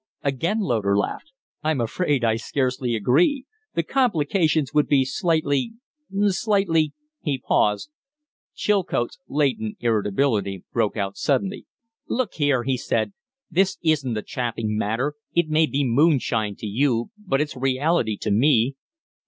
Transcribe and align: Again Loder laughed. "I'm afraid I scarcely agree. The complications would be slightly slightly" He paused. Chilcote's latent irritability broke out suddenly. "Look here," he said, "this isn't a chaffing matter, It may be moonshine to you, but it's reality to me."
Again 0.23 0.61
Loder 0.61 0.97
laughed. 0.97 1.31
"I'm 1.61 1.79
afraid 1.79 2.23
I 2.23 2.35
scarcely 2.35 2.95
agree. 2.95 3.45
The 3.75 3.83
complications 3.83 4.73
would 4.73 4.87
be 4.87 5.05
slightly 5.05 5.73
slightly" 6.29 6.93
He 7.23 7.37
paused. 7.37 7.91
Chilcote's 8.55 9.19
latent 9.29 9.77
irritability 9.79 10.63
broke 10.73 10.97
out 10.97 11.17
suddenly. 11.17 11.67
"Look 12.09 12.33
here," 12.33 12.63
he 12.63 12.77
said, 12.77 13.13
"this 13.51 13.77
isn't 13.83 14.17
a 14.17 14.23
chaffing 14.23 14.75
matter, 14.75 15.13
It 15.35 15.49
may 15.49 15.67
be 15.67 15.83
moonshine 15.85 16.55
to 16.55 16.65
you, 16.65 17.11
but 17.15 17.39
it's 17.39 17.55
reality 17.55 18.17
to 18.21 18.31
me." 18.31 18.73